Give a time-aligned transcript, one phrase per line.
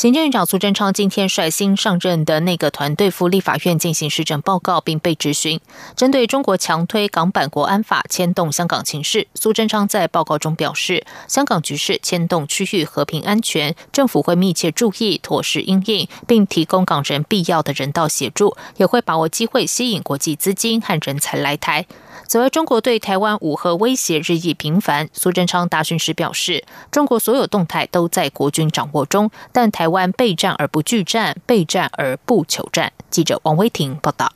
[0.00, 5.60] 行政院长苏贞昌今天率新上任的内阁团队赴立法院进行施政报告，并被质询。
[5.94, 21.84] 针对中国强推港版国安法牵动香港情势，苏贞昌在报告中表示，香港局势牵动区域和平安全，政府会密切注意，妥适应应，并提供港人必要的人道协助，也会把握机会吸引国际资金和人才来台。
[22.30, 25.08] 此外，中国对台湾武核威胁日益频繁。
[25.12, 32.92] 苏贞昌答询时表示，中国所有动态都在国军掌握中，但台湾备战而不拒战，备战而不求战。
[33.10, 34.32] 记者王威婷报道。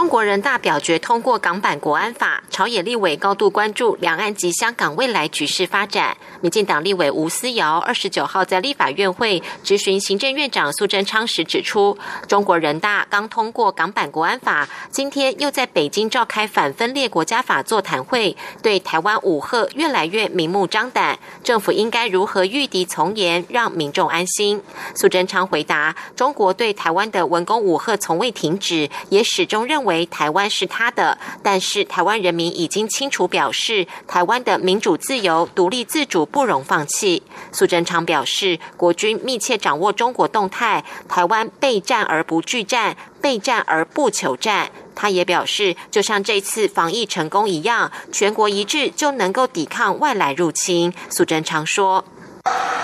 [0.00, 6.16] 中国人大表决通过港版国安法，朝野立委高度关注两岸及香港未来局势发展。
[6.40, 21.18] 民进党立委吴思瑶二十九号在立法院会质询行政院长苏贞昌时指出，中国人大刚通过港版国安法，今天又在北京召开反分裂国家法座谈会，对台湾武吓越来越明目张胆。
[21.44, 24.62] 政府应该如何御敌从严，让民众安心？
[24.94, 29.84] 苏贞昌回答：中国对台湾的文攻武吓从未停止，也始终认。
[29.84, 37.24] 为为台湾是他的，但是台湾人民已经清楚表示，台湾的民主自由、独立自主不容放弃。
[37.50, 44.70] 苏贞昌表示，国军密切掌握中国动态，台湾备战而不拒战，备战而不求战。
[44.94, 50.94] 他也表示，就像这次防疫成功一样，全国一致就能够抵抗外来入侵。
[51.08, 52.04] 苏贞昌说：“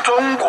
[0.03, 0.49] 中国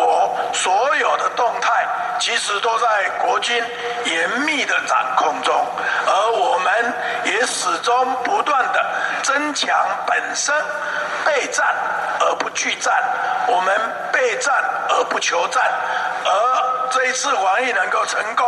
[0.52, 1.70] 所有的动态。”
[2.18, 3.64] 其实都在国军
[4.04, 5.54] 严密的掌控中，
[6.06, 6.92] 而我们
[7.24, 8.84] 也始终不断的
[9.22, 10.54] 增强本身
[11.24, 11.66] 备战
[12.20, 12.92] 而不拒战，
[13.46, 13.74] 我们
[14.12, 14.52] 备战
[14.88, 15.62] 而不求战，
[16.24, 18.46] 而这一次防疫能够成功，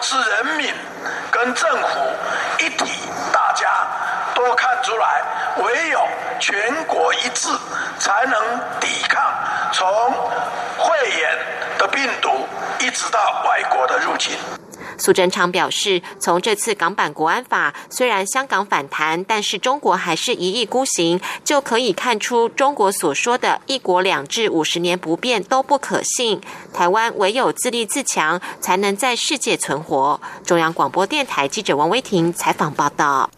[0.00, 0.74] 是人民
[1.30, 1.98] 跟政府
[2.58, 3.68] 一体，大家
[4.34, 5.22] 都看出来，
[5.58, 6.00] 唯有
[6.38, 7.48] 全国一致，
[7.98, 9.22] 才能抵抗
[9.72, 10.12] 从
[10.78, 11.38] 肺炎
[11.80, 12.28] 的病毒。
[12.82, 14.36] 一直到外国的入侵。
[14.96, 26.40] 苏贞昌表示，从这次港版国安法，虽然香港反弹，但是中国还是一意孤行，就可以看出中国所说的一国两制五十年不变都不可信。
[26.72, 30.20] 台湾唯有自立自强，才能在世界存活。
[30.44, 33.30] 中央广播电台记者王威婷采访报道。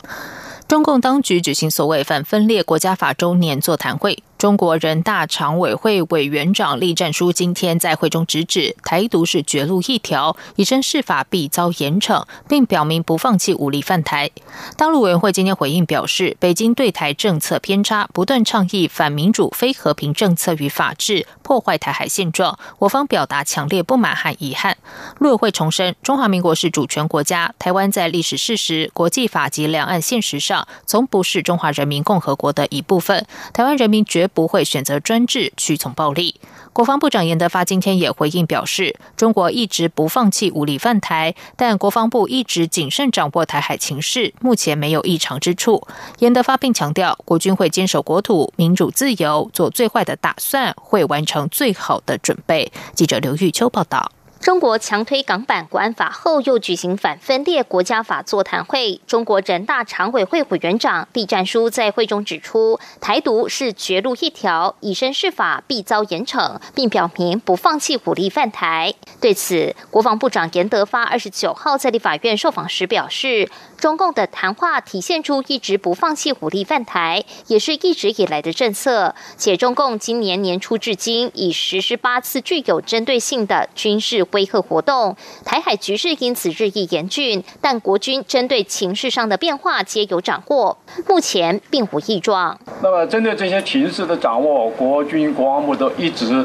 [0.69, 4.23] 中共当局举行所谓反分裂国家法周年座谈会。
[4.43, 14.33] 中国人大常委会委员长栗战书今天在会中直指，台独是绝路一条，以身试法必遭严惩，并表明不放弃武力犯台。
[14.77, 24.77] 大陆委员会今天回应表示，北京对台政策偏差，不断倡议反民主、非和平政策与法治，破坏台海现状，我方表达强烈不满和遗憾。
[25.21, 34.29] 陆委会重申，中华民国是主权国家，台湾在历史事实、国际法及两岸现实上，从不是中华人民共和国的一部分，台湾人民绝。
[34.35, 36.41] 不会选择专制，屈从暴力。
[36.73, 45.87] 国防部长严德发今天也回应表示，中国一直不放弃武力犯台，但国防部一直谨慎掌握台海情势，目前没有异常之处。
[46.21, 52.73] 严德发并强调，国军会坚守国土、民主、自由，做最坏的打算，会完成最好的准备。
[52.95, 54.11] 记者刘玉秋报道。
[54.43, 59.01] 中国强推港版国安法后，又举行反分裂国家法座谈会。
[59.07, 68.93] 中国人大常委会委员长栗战书在会中指出，台独是绝路一条，以身试法必遭严惩，并表明不放弃武力犯台。
[69.21, 73.49] 对此，国防部长严德发二十九号在立法院受访时表示。
[73.79, 79.13] 中共的谈话体现出一直不放弃武力犯台，也是一直以来的政策。
[79.37, 87.43] 且中共今年年初至今已实施八次具有针对性的军事威吓活动，台海局势因此日益严峻。
[87.61, 90.77] 但国军针对情势上的变化皆有掌握，
[91.09, 92.59] 目前并无异状。
[92.83, 96.45] 那么，针对这些情势的掌握，国军国防部都一直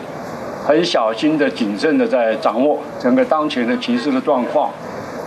[0.66, 4.72] 很小心的、谨慎的在掌握整个当前的情势的状况。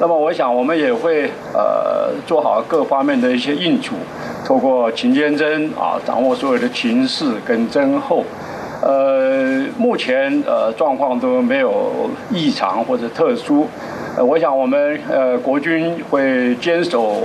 [0.00, 3.94] 那么，我想我们也会呃做好各方面的一些应处，
[4.46, 8.24] 透过勤监侦啊，掌握所有的情势跟侦后，
[8.82, 13.66] 呃，目前呃状况都没有异常或者特殊，
[14.16, 17.16] 呃，我想我们呃国军会坚守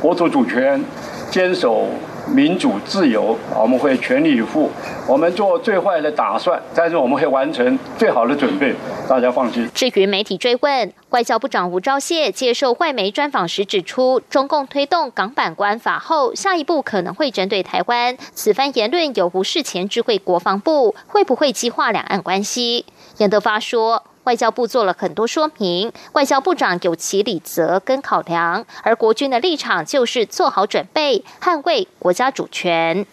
[0.00, 0.82] 国土主权，
[1.30, 1.86] 坚守
[2.26, 4.70] 民主自由，我们会全力以赴。
[5.06, 8.74] 我们做最坏的打算，但是我们会完成最好的准备，
[9.08, 9.68] 大家放心。
[9.74, 18.16] 至于媒体追问，外交部长吴钊燮接受外媒专访时指出，中共推动港版国安法后，下一步可能会针对台湾。
[18.32, 22.86] 此番言论有无事前智慧国防部，会不会激化两岸关系？
[23.18, 24.02] 严德发说。
[24.24, 33.06] 外交部做了很多说明，外交部长有其理责跟考量，而国军的立场就是做好准备，捍卫国家主权。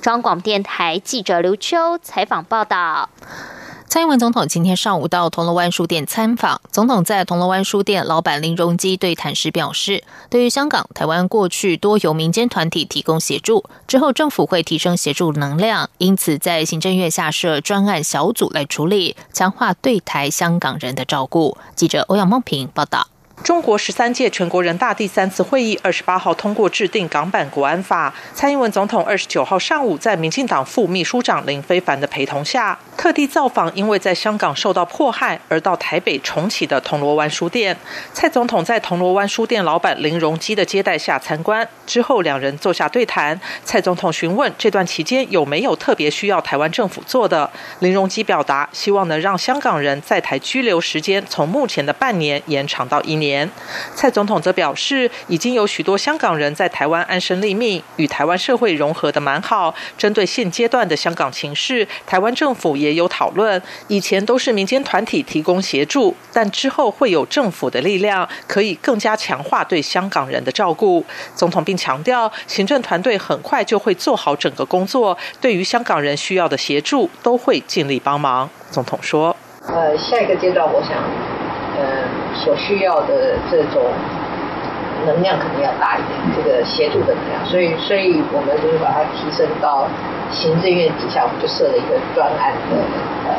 [0.00, 3.08] 中广电台记者刘秋采访报道。
[3.96, 6.60] 蔡英文总统今天上午到铜锣湾书店参访。
[6.70, 21.56] 总统在铜锣湾书店老板林荣基对谈时表示，对于香港、台湾过去多由民间团体提供协助，之后政府会提升协助能量，因此在行政院下设专案小组来处理，强化对台香港人的照顾。
[21.74, 23.06] 记者欧阳梦平报道。
[23.42, 28.12] 中国十三届全国人大第三次会议二十八号通过制定港版国安法。
[28.34, 37.76] 蔡英文总统二十九号上午在民进党副秘书长林非凡的陪同下，特地造访因为在香港受到迫害而到台北重启的铜锣湾书店。
[38.12, 43.38] 蔡总统在铜锣湾书店老板林荣基的接待下参观之后，两人坐下对谈。
[43.64, 47.48] 蔡总统询问这段期间有没有特别需要台湾政府做的，
[47.78, 53.25] 林荣基表达希望能让香港人在台居留时间从目前的半年延长到一年。
[53.26, 53.50] 年，
[53.94, 59.74] 蔡总统则表示，已经有许多香港人在台湾安身立命，与台湾社会融合的蛮好。
[59.98, 63.60] 针对现阶段的香港情势，台湾政府也有讨论。
[63.88, 71.04] 以前都是民间团体提供协助，但之后会有政府的力量，可以更加强化对香港人的照顾。
[71.34, 78.48] 总统并强调，行政团队很快就会做好整个工作，对于香港人需要的协助，都会尽力帮忙。
[78.70, 79.34] 总统说
[79.66, 80.90] ：“呃，下一个阶段，我想。”
[81.76, 83.84] 呃，所需要的这种
[85.04, 89.86] 能量可能要大一点，这个协助的能量，所以，所以我们就是把它提升到
[90.30, 92.76] 行政院底下，我们就设了一个专案的
[93.28, 93.36] 呃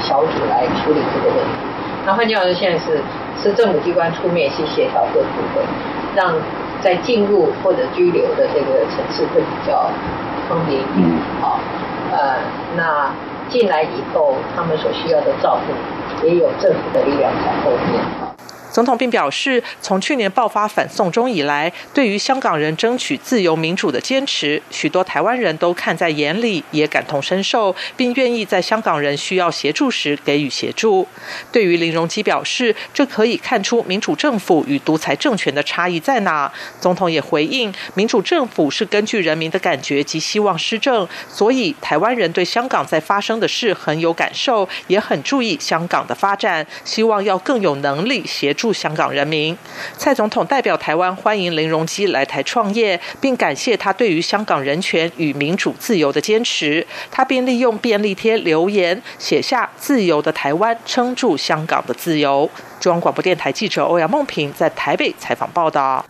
[0.00, 1.52] 小组来处理这个问题。
[2.06, 2.98] 那换句话说，现在是
[3.36, 5.62] 是政府机关出面去协调各部分，
[6.16, 6.32] 让
[6.80, 9.90] 在进入或者拘留的这个层次会比较
[10.48, 11.06] 方便一点。
[11.42, 11.60] 好，
[12.10, 12.40] 呃，
[12.74, 13.12] 那
[13.50, 15.74] 进来以后，他们所需要的照顾。
[16.22, 18.04] 也有政府的力量在后面。
[18.70, 31.08] 总统并表示，从去年爆发反送中以来，对于香港人争取自由民主的坚持，许多台湾人都看在眼里，也感同身受，并愿意在香港人需要协助时给予协助。
[31.50, 36.52] 对于林荣基表示，这可以看出民主政府与独裁政权的差异在哪。
[36.80, 48.67] 总统也回应，民主政府是根据人民的感觉及希望施政，所以台湾人对香港在发生的事很有感受，也很注意香港的发展，希望要更有能力协助。
[48.72, 49.56] 香港人民，
[49.96, 56.86] 蔡总统代表台湾欢迎林荣基来台创业，并感谢他对于香港人权与民主自由的坚持。
[57.10, 62.48] 他便利用便利贴留言写下“自由的台湾，撑住香港的自由”。
[62.80, 66.04] 中央广播电台记者欧阳梦平在台北采访报道。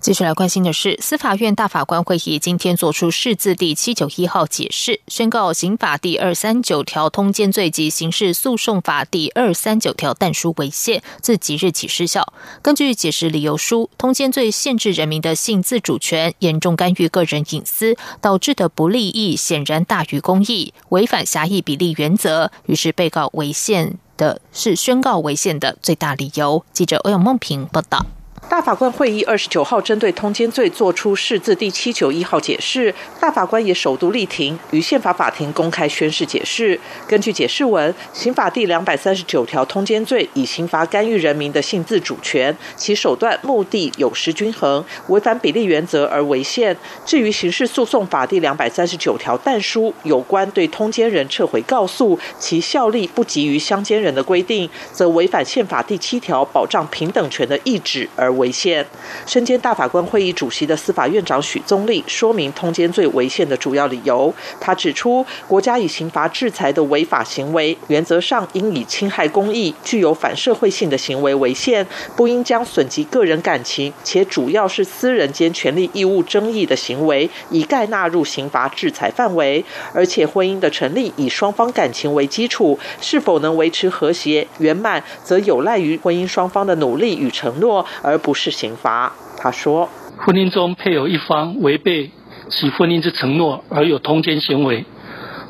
[0.00, 12.32] 继续来关心的是，司法院大法官会议今天作出释字第七九一号解释，宣告刑法第二三九条通奸罪及刑事诉讼法第二三九条但书违宪，自即日起失效。
[12.62, 22.52] 根据解释理由书，通奸罪限制人民的性自主权，严重干预个人隐私，导致的不利益显然大于公益，违反狭义比例原则。
[22.66, 26.64] 于是被告违宪的是宣告违宪的最大理由。
[26.72, 28.06] 记者欧阳梦平报道。
[28.46, 36.78] 大法官会议二十九号针对通奸罪作出释字第七九一号解释，大法官也首度力庭于宪法法庭公开宣誓解释。
[37.06, 46.76] 根据解释文，刑法第两百三十九条通奸罪以刑罚干预人民的性自主权，其手段目的有失均衡，违反比例原则而违宪。
[47.04, 58.27] 至于刑事诉讼法第两百三十九条但书有关对通奸人撤回告诉，其效力不及于相奸人的规定，则违反宪法第七条保障平等权的意旨而。
[58.28, 58.84] 而违宪。
[59.26, 64.32] 身兼大法官会议主席的司法院长许宗立说明通奸罪违宪的主要理由。
[64.60, 79.64] 他指出，国家以刑罚制裁的违法行为，原则上应以侵害公益、具有反社会性的行为为限，不应将损及个人感情且主要是私人间权利义务争议的行为，一概纳入刑罚制裁范围。
[79.94, 88.34] 而且，婚姻的成立以双方感情为基础，是否能维持和谐圆满，则有赖于婚姻双方的努力与承诺，而不。
[88.34, 92.12] 是刑罚，他说：婚姻中配偶一方违背
[92.48, 94.84] 其婚姻之承诺而有通奸行为，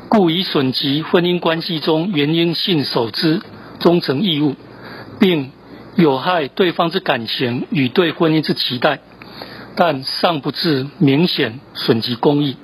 [0.07, 3.41] 故以损及婚姻关系中原因性守之
[3.79, 4.55] 忠诚义务，
[5.19, 5.51] 并
[5.95, 9.01] 有害对方之感情与对婚姻之期待。
[9.75, 12.57] 但尚不至明显损及公益，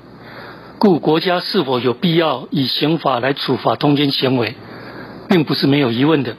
[0.79, 4.55] 故国家是否有必要以刑法来处罚通奸行为，
[5.29, 6.35] 并不是没有疑问的。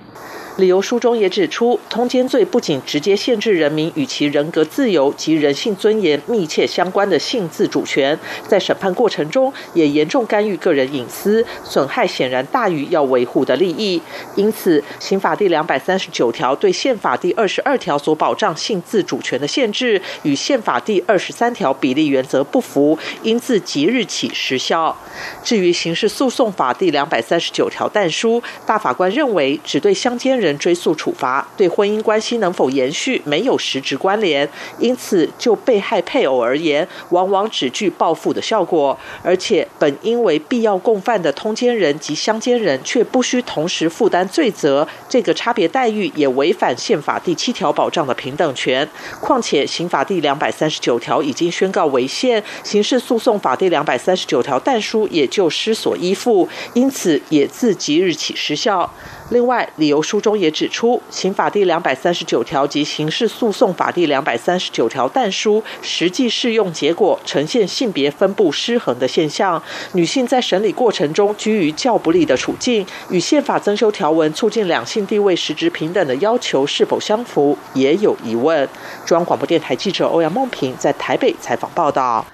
[0.56, 14.00] 理由书中也指出，通奸罪不仅直接限制人民与其人格自由及人性尊严密切相关的性自主权，在审判过程中也严重干预个人隐私，损害显然大于要维护的利益。
[14.34, 24.96] 因此，刑法第两百三十九条对宪法第二十二条所保障性自主权的限制，与宪法第二十三条比例原则不符，应自即日起失效。
[25.44, 30.45] 至于刑事诉讼法第两百三十九条但书，大法官认为只对相奸人。
[30.46, 34.48] 人追诉处罚对婚姻关系能否延续没有实质关联，
[34.78, 38.98] 因此就被害配偶而言，往往只具报复的效果。
[39.22, 48.88] 而且本应为必要共犯的通奸人及相奸人，却不需同时负担罪责，这个差别待遇也违反宪法第七条保障的平等权。
[49.20, 58.92] 况且刑法第两百三十九条已经宣告违宪，刑事诉讼法第两百三十九条但书也就失所依附，因此也自即日起失效。
[59.30, 69.62] 另外，理由书中也指出，刑法第两百三十九条及刑事诉讼法第两百三十九条但书实际适用结果呈现性别分布失衡的现象，
[69.93, 78.69] 女性在审理过程中居于较不利的处境，与宪法增修条文促进两性地位实质平等的要求是否相符，也有疑问。
[79.05, 82.25] 中央广播电台记者欧阳梦平在台北采访报道。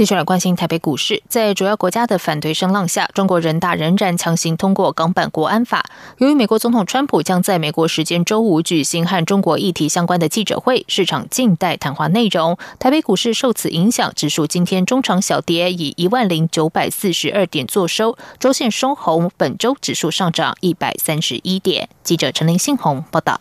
[0.00, 5.84] 继续来关心台北股市，在主要国家的反对声浪下，中国人大仍然强行通过港版国安法。
[6.16, 12.56] 由于美国总统川普将在美国时间周五举行和中国议题相关的记者会，市场静待谈话内容。
[12.78, 19.30] 台北股市受此影响，指数今天中长小跌，以一万零九百四十二点作收，周线收红。
[19.36, 21.90] 本周指数上涨一百三十一点。
[22.02, 23.38] 记者陈林信宏报道。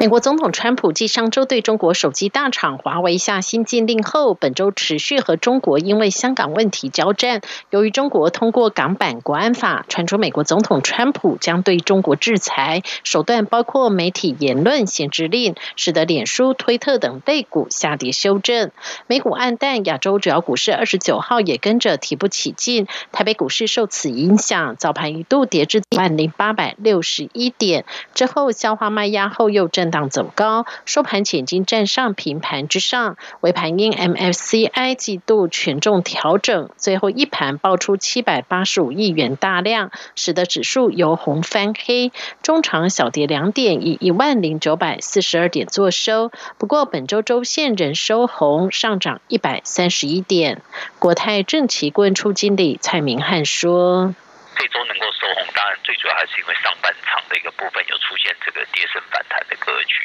[0.00, 7.42] 美国总统川普继上周对中国手机大厂华为下新禁令后，本周持续和中国因为香港问题交战。
[7.68, 18.70] 由于中国通过港版国安法，传出美国总统川普将对中国制裁，手段包括媒体言论限制令，使得脸书、推特等类股下跌修正。
[19.06, 22.86] 美股暗淡，亚洲主要股市二十九号也跟着提不起劲。
[23.12, 29.89] 台北股市受此影响，早盘一度跌至一万零八百六十一点，之后消化卖压后又震。
[29.90, 33.16] 荡走高，收盘前已经站上平盘之上。
[33.40, 42.12] 尾盘因 MFCI 季度权重调整，最后一盘爆出七百八十五亿元大量，使得指数由红翻黑。
[42.42, 46.30] 中长小跌两点，以一万零九百四十二点作收。
[46.58, 50.62] 不过本周周线仍收红，上涨一百三十一点。
[50.98, 54.14] 国泰正奇问处经理蔡明汉说。
[54.60, 59.96] 这周能够收红，当然最主要还是因为上半场的一个部分有出现这个跌升反弹的格局，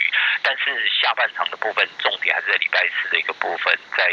[0.41, 4.07] 但是下半场的部分重点还是在礼拜四的一个部分，在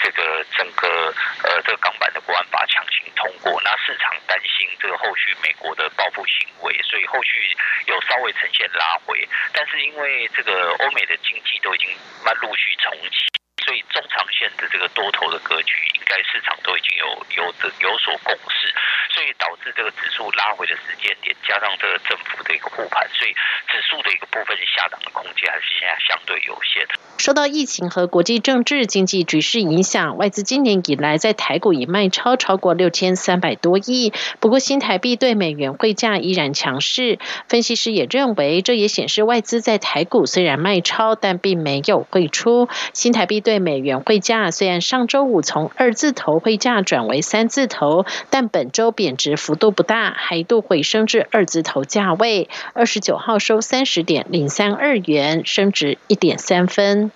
[0.00, 1.12] 这个整个
[1.44, 11.90] 呃这个港版的国安法强行通过，那市场担心这个后续美国的报复行为，所以后续有稍微呈现拉回，但是因为这个欧美的经济都已经
[12.24, 18.72] 慢陆续重启，所以中长线的这个多头的格局，应该市场都已经有有的有所共识。
[19.14, 23.34] 所以导致这个指数拉回的时间点，加上这个政府的一个护盘，所以
[23.74, 26.94] 指数的一个部分下档的空间还是现在相对有限的。
[27.18, 34.12] 受到疫情和国际政治经济局势影响，外资今年以来在台股已卖超超过六千三百多亿。
[34.38, 42.68] 不过新台币对美元汇价依然强势，分析师也认为，这也显示外资在台股虽然卖超，但并没有汇出。
[42.92, 48.84] 新台币对美元汇价虽然上周五从二字头汇价转为三字头，但本周。
[48.94, 52.48] 贬值幅度不大，还一度回升至二字头价位。
[52.74, 57.10] 二十九号收三十点零三二元，升值一点三分。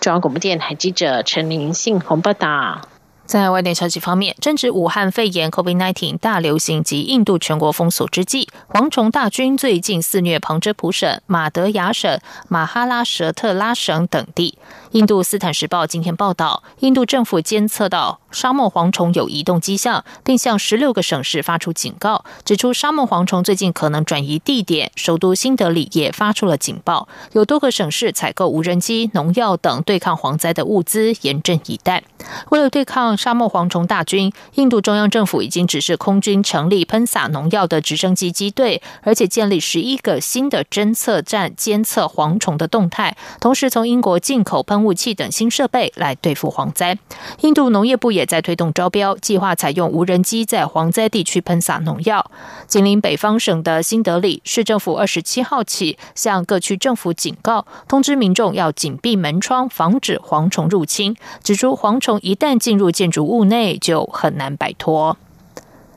[0.00, 2.80] 中央广播电台记者陈林信洪报道。
[3.26, 14.58] 在外电消息方面，正值武汉肺炎 （COVID-19） 大流行及印度全国封锁之际，蝗虫大军最近肆虐旁遮普省、马德雅省、马哈拉舍特拉省等地。
[14.92, 24.90] 印度斯坦时报今天报道，印度政府监测到沙漠蝗虫有移动迹象，并向十六个省市发出警告，指出沙漠蝗虫最近可能转移地点。
[24.96, 32.02] 首都新德里也发出了警报，有多个省市采购无人机、农药等对抗蝗灾的物资，严阵以待。
[32.48, 43.16] 为了对抗沙漠蝗虫大军，印度中央政府已经指示空军成立喷洒农药的直升机机队，而且建立十一个新的侦测站，监测蝗虫的动态。
[43.38, 46.96] 同时，从英国进口喷喷雾器等新设备来对付蝗灾。
[47.42, 52.30] 印度农业部也在推动招标，计划采用无人机在蝗灾地区喷洒农药。
[52.66, 61.14] 紧邻北方省的新德里市政府二十七号起向各区政府警告，通知民众要紧闭门窗，防止蝗虫入侵。
[61.42, 65.18] 指出蝗虫一旦进入建筑物内，就很难摆脱。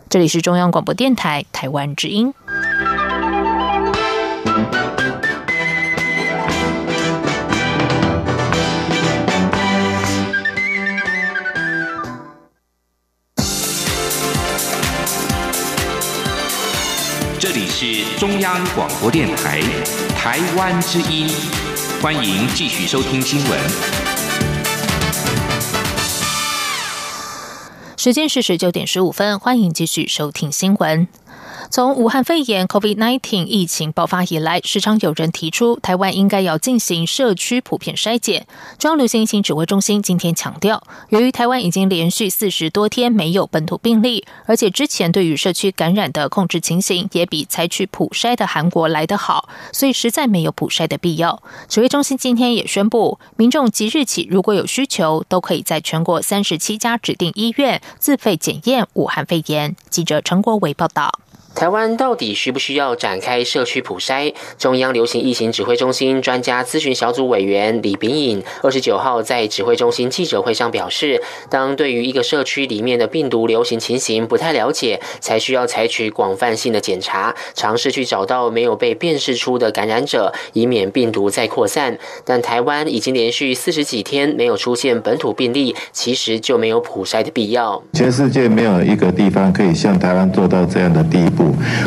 [0.10, 2.34] 这里是中央广播电台台湾之音。
[17.44, 19.60] 这里是中央广播电台
[20.16, 21.28] 台湾之音，
[22.02, 23.60] 欢迎继续收听新闻。
[27.98, 31.06] 时间是十九点十五分，欢迎继续收听新闻。
[31.74, 38.46] 从武汉肺炎 （COVID-19） 疫情爆发以来，时常有人提出台湾应该要进行社区普遍筛检。
[38.78, 51.42] 中央流行疫情指挥中心今天强调，由于台湾已经连续四十多天没有本土病例，而且之前对于社区感染的控制情形也比采取普筛的韩国来得好，所以实在没有普筛的必要。
[51.68, 59.76] 指挥中心今天也宣布，民众即日起如果有需求，都可以在全国三十七家指定医院自费检验武汉肺炎。
[59.90, 61.12] 记者陈国伟报道。
[61.56, 64.34] 台湾到底需不需要展开社区普筛？
[64.58, 81.98] 中央流行疫情指挥中心专家咨询小组委员李炳颖二十九号在指挥中心记者会上表示，当对于一个社区里面的病毒流行情形不太了解，才需要采取广泛性的检查，尝试去找到没有被辨识出的感染者，以免病毒再扩散。
[82.26, 87.82] 但台湾已经连续四十几天没有出现本土病例，其实就没有普筛的必要。
[87.94, 91.43] 全世界没有一个地方可以像台湾做到这样的地步。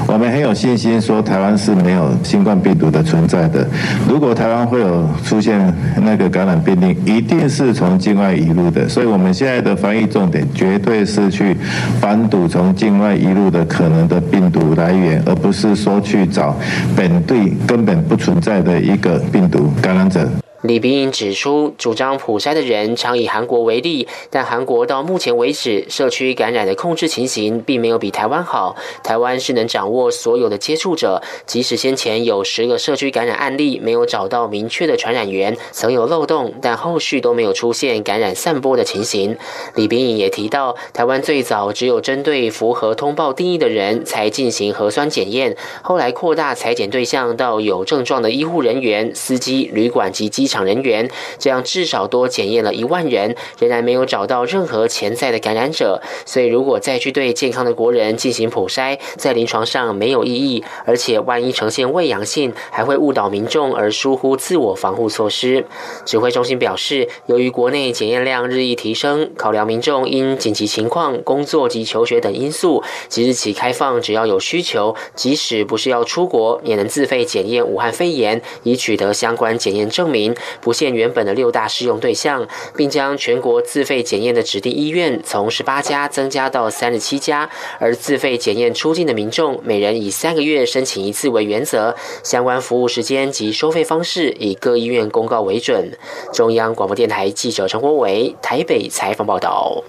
[0.07, 3.67] 我们很有信心说台湾是没有新冠病毒的存在的。
[4.09, 5.73] 如果台湾会有出现
[6.03, 8.89] 那个感染病例，一定是从境外移入的。
[8.89, 11.57] 所以我们现在的防疫重点绝对是去
[12.01, 16.57] 反堵从境外移入的可能的病毒来源，而不是说去找
[16.97, 20.29] 本地根本不存在的一个病毒感染者。
[20.67, 28.75] 李冰颖指出，主张普筛的人常以韩国为例，但韩国到目前为止社区感染的控制情形并没有比台湾好。
[29.05, 39.37] 台湾是能掌握所有的接触者，即使先前有十个社区感染案例没有找到明确的传染源，曾有漏洞，但后续都没有出现感染散播的情形。
[39.75, 50.47] 李冰颖也提到，台湾最早只有针对符合通报定义的人才进行核酸检验，后来扩大裁剪对象到有症状的医护人员、司机、旅馆及机。
[50.47, 56.01] 场场人员，这样至少多检验了一万人，仍然没有找到任何潜在的感染者。
[56.25, 65.67] 所以，如果再去对健康的国人进行普筛，在临床上没有意义，而且万一呈现未阳性，还会误导民众而疏忽自我防护措施。
[66.07, 80.35] 指挥中心表示，由于国内检验量日益提升，考量民众因紧急情况、工作及求学等因素，即日起开放，只要有需求，即使不是要出国，也能自费检验武汉肺炎，以取得相关检验证明。
[80.61, 95.93] 不限原本的六大适用对象，并将全国自费检验的指定医院从十八家增加到三十七家，而自费检验出境的民众，每人以三个月申请一次为原则，相关服务时间及收费方式以各医院公告为准。
[96.33, 99.83] 中央广播电台记者陈国伟台北采访报道。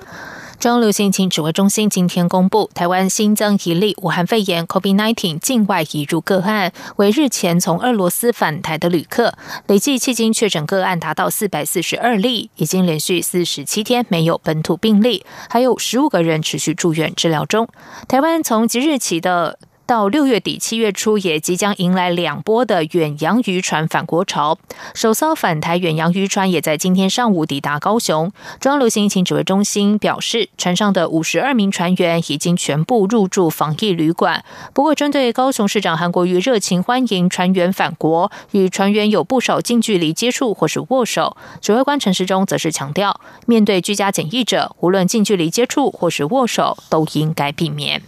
[0.60, 9.36] 中央流行情指挥中心今天公布，台湾新增一例武汉肺炎 （COVID-19） 境外移入个案，为日前从俄罗斯返台的旅客。
[9.67, 17.67] 累计迄今确诊个案达到四百四十二例，已经连续四十七天没有本土病例，还有十五个人持续住院治疗中。
[18.08, 19.60] 台湾从即日起的。
[19.88, 24.60] 到六月底、七月初，也即将迎来两波的远洋渔船返国潮。
[24.93, 28.30] 首艘返台远洋渔船也在今天上午抵达高雄。
[28.60, 34.43] 中央流行疫情指挥中心表示，船上的五十二名船员已经全部入住防疫旅馆。
[34.73, 48.02] 不过，针对高雄市长韩国瑜热情欢迎船员返国，与船员有不少近距离接触或是握手，指挥官陈时中则是强调，面对居家检疫者，无论近距离接触或是握手，都应该避免。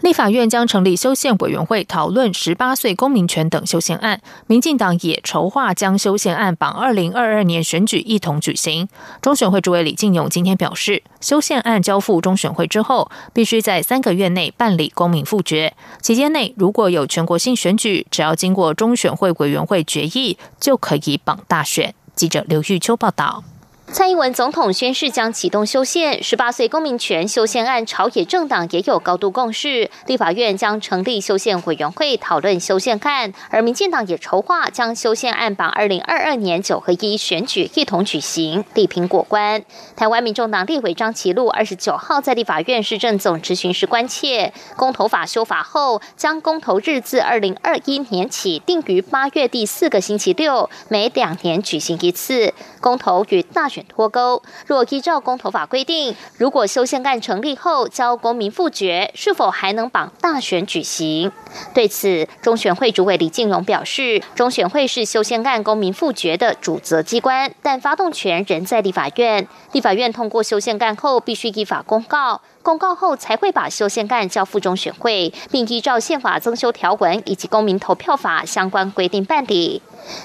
[0.00, 8.88] 立法院将成立修宪委员会讨论十八岁公民权等修宪案，民进党也筹划将修宪案绑二零二二年选举一同举行。
[9.20, 21.92] 中选会主委李进勇今天表示，修宪案交付中选会之后，必须在三个月内办理公民复决，期间内如果有全国性选举，只要经过中选会委员会决议，就可以绑大选。
[22.14, 23.42] 记者刘玉秋报道。
[23.90, 29.90] 蔡英文总统宣誓将启动修宪，十八岁公民权修宪案，朝野政党也有高度共识。
[30.06, 39.64] 立法院将成立修宪委员会讨论修宪案，而民进党也筹划将修宪案绑二零二二年九合一选举一同举行，力评过关。
[39.96, 52.52] 台湾民众党立委张其禄二十九号在立法院市政总执行时关切，公投法修法后，将公投日自二零二一年起定于八月第四个星期六，每两年举行一次。
[52.80, 54.42] 公投与大选脱钩。
[54.66, 61.30] 若依照公投法规定，如果修宪案成立后交公民复决，是否还能绑大选举行？
[61.74, 69.46] 对此，中选会主委李进荣表示，中选会是修宪案公民复决的主责机关，但发动权仍在立法院。
[69.72, 72.40] 立法院通过修宪案后，必须依法公告。
[72.62, 79.80] 公告后才会把修宪案交付中选会，并依照宪法增修条文以及公民投票法相关规定办理。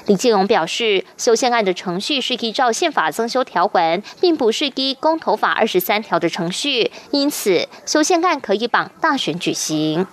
[0.06, 10.06] 李建荣表示，修宪案的程序是依照宪法增修条文，并不是依公投法二十三条的程序，因此修宪案可以绑大选举行。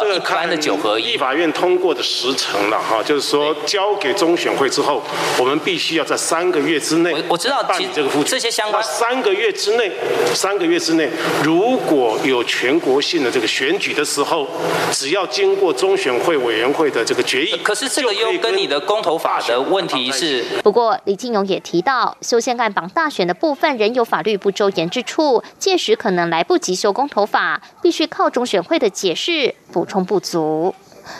[0.00, 5.02] 这个看的九合一，立法院通过的时程了哈，就是说交给中选会之后，
[5.38, 9.90] 我们必须要在三个月之内，我知道办理这个复这些相关三个月之内，
[10.34, 11.08] 三个月之内，
[11.42, 14.46] 如果有全国性的这个选举的时候，
[14.92, 20.44] 只要经过中选会委员会的这个决议，可是这个又跟你的公投法的问题是。
[20.62, 29.53] 不过李金勇也提到，修宪案绑大选的部分仍有法律不周延之处，届时可能来不及修公投法，必须靠中选会的解释。
[29.72, 30.74] 补充不足。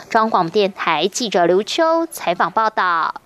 [0.09, 3.21] 中广电台记者刘秋采访报道。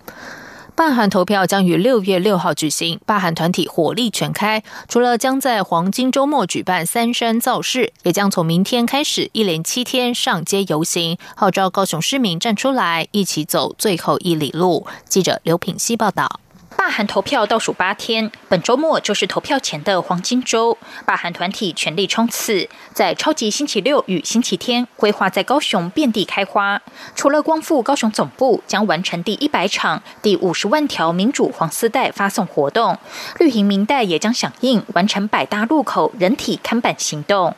[0.75, 14.87] 罢韩投票将于六月六号举行，罢韩团体火力全开，除了将在黄金周末举办三山造势，也将从明天开始一连七天上街游行，号召高雄市民站出来，一起走最后一里路。
[15.09, 16.39] 记者刘品希报道。
[16.79, 20.77] 罢韩投票倒数八天，本周末就是投票前的黄金周。
[21.05, 26.81] 罢韩团体全力冲刺，在超级星期六与星期天规划在高雄遍地开花。
[27.15, 32.97] 除了光复高雄总部，将完成第一百场、第五十万条民主黄丝带发送活动。
[33.39, 37.53] 绿营民代也将响应，完成百大路口人体看板行动。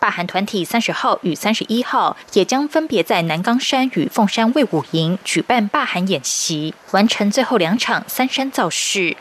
[0.00, 8.61] 罢韩团体三十号与三十一号也将分别在南冈山与凤山卫武营举办罢韩演习，完成最后两场三山造。
[8.62, 9.16] 造势，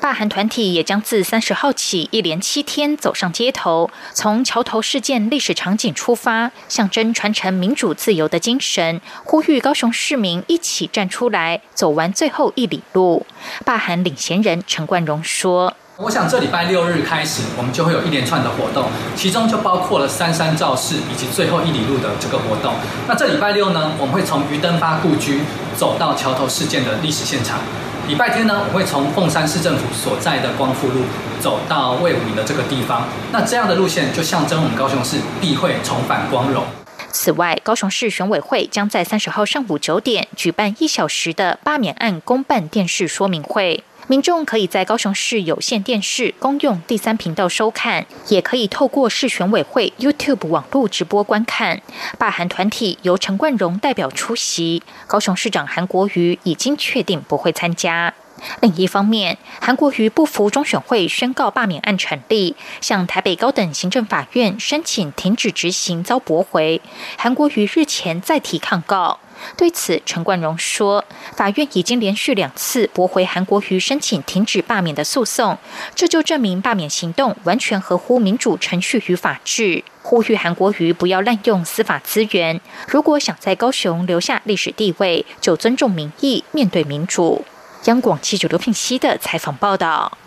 [0.00, 13.26] 罢韩团体也将自三十号起一连七天走上街头，从桥头事件历史场景出发，象征传承民主自由的精神，呼吁高雄市民一起站出来，走完最后一里路。
[13.66, 22.72] 罢韩领衔人陈冠荣说：“我想这礼拜六日开始，我们就会有一连串的活动，其中就包括了三山造势以及最后一里路的这个活动。
[23.06, 25.42] 那这礼拜六呢，我们会从余登发故居
[25.76, 27.60] 走到桥头事件的历史现场。”
[28.06, 31.02] 礼拜天呢，我会从凤山市政府所在的光复路
[31.40, 33.08] 走到魏武营的这个地方。
[33.32, 36.62] 那这样的路线就象征我们高雄市必会重返光荣。
[37.10, 43.82] 此外，高雄市选委会将在三十号上午九点举办一小时的罢免案公办电视说明会。
[44.08, 51.82] 民众可以在高雄市有线电视公用第三频道收看，也可以透过市选委会 YouTube 网络直播观看。
[52.16, 58.14] 罢韩团体由陈冠荣代表出席，高雄市长韩国瑜已经确定不会参加。
[58.60, 66.80] 另一方面，韩国瑜不服中选会宣告罢免案成立，向台北高等行政法院申请停止执行遭驳回。
[67.18, 69.18] 韩国瑜日前再提抗告。
[69.56, 71.04] 对此，陈冠荣说
[71.36, 75.58] ：“法院已经连续两次驳回韩国瑜申请停止罢免的诉讼，
[75.94, 79.82] 这就证明罢免行动完全合乎民主程序与法治。
[80.02, 87.44] 呼吁韩国瑜不要滥用司法资源，如果想在高雄留下历史地位，就尊重民意，面对民主。”
[87.86, 90.18] 央广记者刘聘熙的采访报道。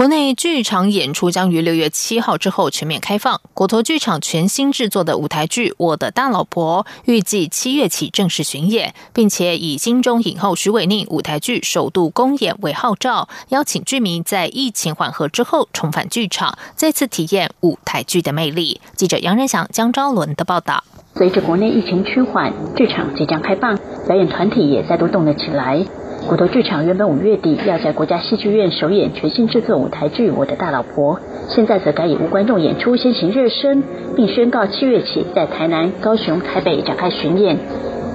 [0.00, 3.38] 国内剧场演出将于六月七号之后全面开放。
[3.52, 18.80] 国投剧场全新制作的舞台剧《我的大老婆》预计七月起正式巡演，并且以金钟影后徐伟宁舞台剧首度公演为号召，邀请剧迷在疫情缓和之后重返剧场，再次体验舞台剧的魅力。
[18.96, 20.82] 记者杨仁祥、江昭伦的报道。
[21.14, 25.84] 随着国内疫情趋缓，剧场即将开放，表演团体也再度动了起来。
[26.30, 31.16] 骨头剧场原本五月底要在国家戏剧院首演全新制作舞台剧《我的大老婆》，
[31.48, 33.82] 现在则改以无观众演出先行热身，
[34.14, 37.58] 并宣告七月起在台南、高雄、台北展开巡演。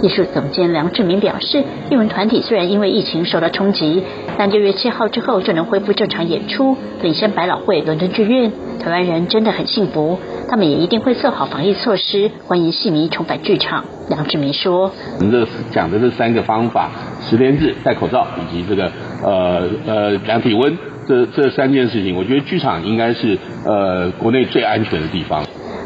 [0.02, 4.02] 艺术总监梁志明表示，艺文团体虽然因为疫情受到冲击，
[4.38, 8.50] 但六月七号之后就能恢复正常演出，领先百老汇、伦敦剧院。
[8.80, 13.84] 台湾人真的很幸福，他们也一定会做好防疫措施，欢迎戏迷重返剧场。
[14.10, 16.92] 梁志明说：“我们这讲的这三个方法，
[17.22, 18.92] 十连制、戴口罩以及这个
[19.24, 25.44] 呃呃量体温，这这三件事情，我觉得剧场应该是呃国内最安全的地方。”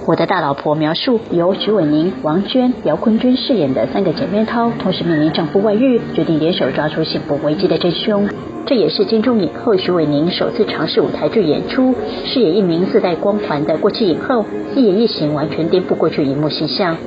[0.08, 8.28] 我的大老婆描述由徐伟宁、王娟、姚坤君饰演的三个姐妹淘，同时面临丈夫外遇，决定联手抓出幸福危机的真凶。
[8.66, 11.94] 这也是金钟影后徐伟宁首次尝试舞台剧演出，
[12.26, 14.44] 饰演一名自带光环的过气影后，
[14.76, 16.98] 一言一行完全颠覆过去荧幕形象。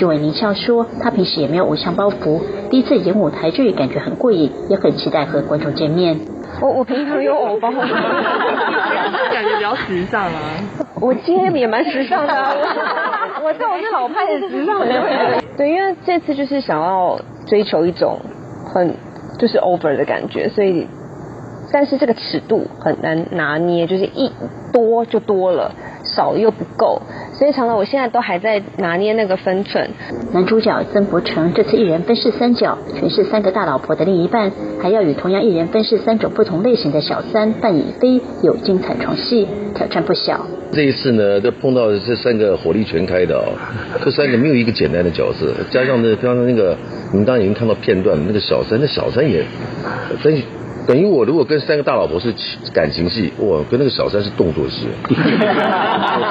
[0.00, 6.18] 徐伟宁笑说：“他平时也没有偶像包袱，第一次演舞台剧，感觉很过瘾，也很期待和观众见面。
[6.62, 7.68] 我我平常有偶包，
[9.30, 10.32] 感觉比较时尚啊。
[11.02, 12.32] 我今天也蛮时尚的，
[13.44, 14.80] 我在我是老派的时尚。
[15.58, 18.18] 对，因为这次就是想要追求一种
[18.72, 18.94] 很
[19.38, 20.88] 就是 over 的感觉，所以
[21.70, 24.32] 但是这个尺度很难拿捏，就是一
[24.72, 25.72] 多就多了，
[26.04, 27.02] 少又不够。”
[27.40, 29.88] 所以常常我现在都还在拿捏那个分寸。
[30.34, 40.44] 男主角曾国成这次一人分饰三角，诠释三个大老婆的另一半，还要与同样一人分饰三种不同类型的小三范以飞有精彩床戏，挑战不小。
[40.72, 43.56] 这一次呢，就碰到这三个火力全开的哦，
[44.04, 46.76] 这三个没有一个简单的角色，加上呢，刚刚那个
[47.10, 49.42] 你们刚刚已经看到片段，那个小三，那小三也
[50.22, 50.42] 真。
[50.86, 52.34] 等于我如果跟三个大老婆是
[52.72, 54.88] 感情戏，我跟那个小三是动作戏。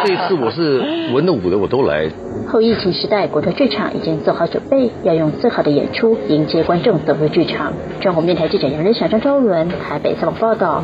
[0.06, 2.10] 这次我是文的武的我都来。
[2.48, 7.72] 后疫情时代，国特剧场已经做好准备，要用最好的演出迎接观众走入剧场。
[8.02, 10.84] 中国电台记者杨仁祥、张昭伦台北采访报道。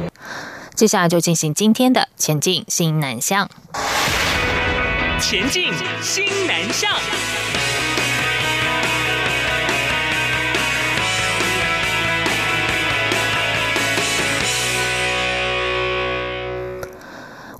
[0.76, 3.50] 接下来就进行今天的前进新南向。
[5.20, 5.64] 前进
[6.02, 6.92] 新南向。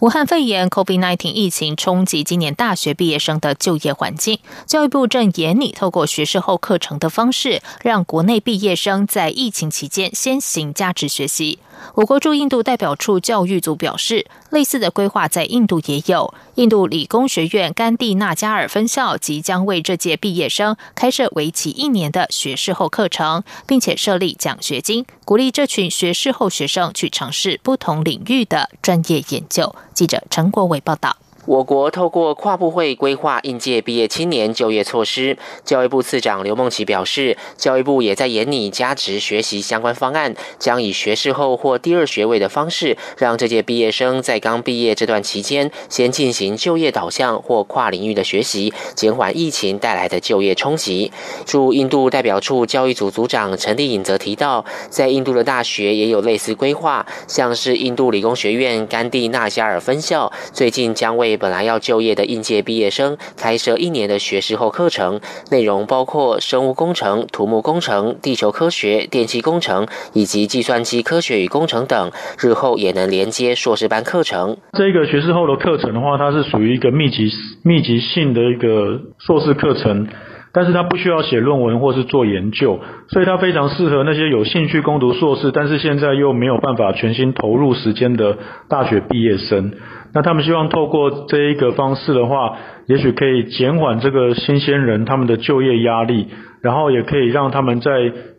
[0.06, 4.38] 武汉肺炎 （COVID-19） 疫情冲击今年大学毕业生的就业环境，
[4.68, 11.58] 教育部正严拟透过学士后课程的方式，让国内毕业生在疫情期间先行价值学习。
[11.96, 16.32] 我国驻印度代表处教育组表示，类似的规划在印度也有。
[16.54, 29.76] 印度理工学院甘地纳加尔分校即将为这届毕业生开设为期一年的学士后课程，并且设立奖学金，鼓励这群学士后学生去尝试不同领域的专业研究。
[29.96, 31.16] 记者陈国伟报道。
[31.46, 51.12] 我国透过跨部会规划应届毕业青年就业措施，教育部次长刘梦琪表示，教育部也在研拟加值学习相关方案，将以学士后或第二学位的方式，让这届毕业生在刚毕业这段期间，先进行就业导向或跨领域的学习，减缓疫情带来的就业冲击。
[51.46, 65.20] 驻印度代表处教育组组长陈丽颖则提到，在印度的大学也有类似规划，像是印度理工学院甘地纳加尔分校，最近将为本来要就业的应届毕业生开设一年的学士后课程，
[65.52, 74.58] 内容包括生物工程、土木工程、地球科学、电气工程以及计算机科学与工程等，日后也能连接硕士班课程。
[74.74, 77.30] 这个学士后的课程的话，它是属于一个密集
[77.64, 80.08] 密集性的一个硕士课程，
[80.54, 88.38] 但是它不需要写论文或是做研究，所以它非常适合那些有兴趣攻读硕士，但是现在又没有办法全心投入时间的
[88.70, 89.74] 大学毕业生。
[90.16, 96.30] 那他们希望透过这一个方式的话，也许可以减缓这个新鲜人他们的就业压力。
[96.66, 97.92] 然后也可以让他们在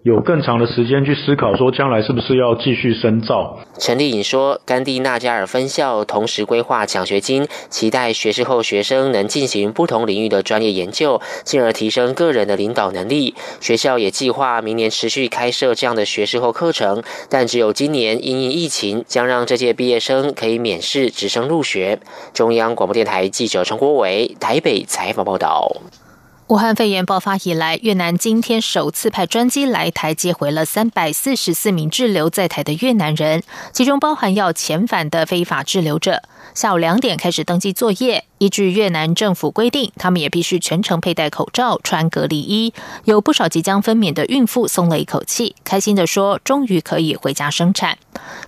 [0.02, 3.56] 有更长的时间去思考，说将来是不是要继续深造。
[3.78, 13.36] 陈丽颖说，甘地纳加尔分校同时规划奖学金，期待学士后学生能进行不同领域的专业研究，进而提升个人的领导能力。
[13.60, 22.00] 学校也计划明年持续开设这样的学士后课程，但只有今年因应疫情，将让这届毕业生可以免试直升入学。
[22.34, 25.70] 中央广播电台记者陈国伟台北采访报道。
[26.48, 36.22] 武汉肺炎爆发以来，越南今天首次派专机来台接回了三百四十四名滞留在台的越南人，其中包含要遣返的非法滞留者。
[36.56, 38.24] 下午两点开始登记作业。
[38.38, 42.72] 依据越南政府规定，他们也必须全程佩戴口罩、穿隔离衣。
[43.04, 47.98] 有不少即将分娩的孕妇松了一口气，开心地说：“终于可以回家生产。”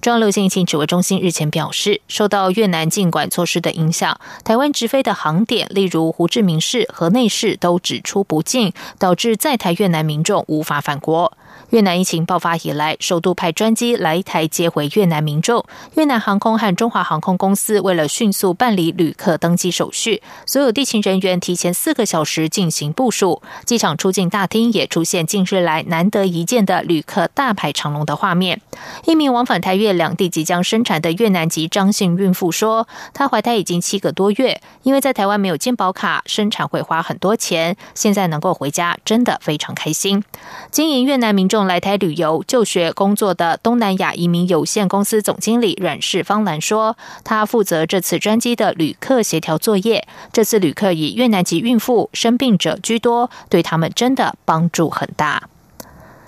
[0.01, 11.37] 中央流行疫情指挥中心日前表示，受到越南禁管措施的影响，台湾直飞的航点，例如胡志明市和内市，都只出不进，导致在台越南民众无法返国。
[11.70, 15.62] 越南疫情爆发以来，首度派专机来台接回越南民众。
[15.96, 23.42] 越南航空和中华航空公司为了迅速办理旅客登机手续，所有地勤人员提前四个小时进行部署。
[23.66, 28.62] 机场出境大厅也出现近日来难得一见的旅客大排长龙的画面。
[29.04, 37.76] 一名往返台越两地即将生产的越南籍张姓孕妇说：“她怀胎已经七个多月，因为在台湾没有健保卡，生产会花很多钱。
[37.94, 40.24] 现在能够回家，真的非常开心。”
[40.72, 41.58] 经营越南民众。
[41.66, 50.07] 来台旅游、就学、工作的东南亚移民有限公司总经理阮氏芳兰说：“他负责这次专机的旅客协调作业。
[50.33, 55.44] 这次旅客以越南籍孕妇、生病者居多，对他们真的帮助很大。”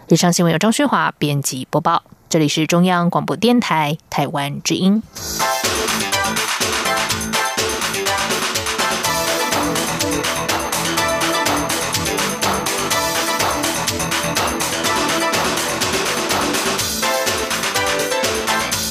[0.09, 5.03] 以上新闻由张旭华编辑播报，这里是中央广播电台台湾之音。